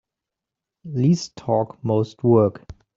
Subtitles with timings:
[0.83, 2.65] Least talk most work.